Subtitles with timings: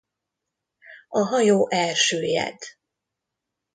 [1.09, 2.59] A hajó elsüllyed.